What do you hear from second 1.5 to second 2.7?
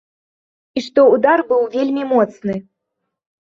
быў вельмі моцны.